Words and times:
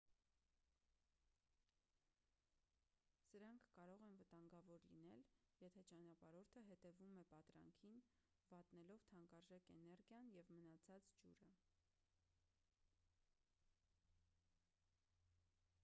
սրանք 3.31 3.67
կարող 3.75 4.05
են 4.07 4.15
վտանգավոր 4.21 4.87
լինել 4.93 5.19
եթե 5.65 5.83
ճանապարհորդը 5.91 6.63
հետևում 6.69 7.13
է 7.25 7.27
պատրանքին 7.33 8.01
վատնելով 8.55 9.05
թանկարժեք 9.13 9.69
էներգիան 9.77 10.33
և 10.39 10.51
մնացած 10.57 11.11
ջուրը 11.27 11.51